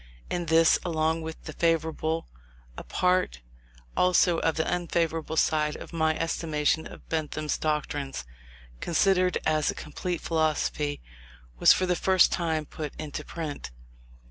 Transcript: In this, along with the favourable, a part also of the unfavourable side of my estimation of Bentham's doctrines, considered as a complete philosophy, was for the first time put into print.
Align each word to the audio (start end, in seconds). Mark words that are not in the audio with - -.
In 0.31 0.47
this, 0.47 0.79
along 0.83 1.21
with 1.21 1.43
the 1.43 1.53
favourable, 1.53 2.27
a 2.75 2.83
part 2.83 3.41
also 3.95 4.39
of 4.39 4.55
the 4.55 4.65
unfavourable 4.65 5.37
side 5.37 5.75
of 5.75 5.93
my 5.93 6.17
estimation 6.17 6.87
of 6.87 7.07
Bentham's 7.07 7.59
doctrines, 7.59 8.25
considered 8.79 9.37
as 9.45 9.69
a 9.69 9.75
complete 9.75 10.19
philosophy, 10.21 11.03
was 11.59 11.71
for 11.71 11.85
the 11.85 11.95
first 11.95 12.31
time 12.31 12.65
put 12.65 12.95
into 12.95 13.23
print. 13.23 13.69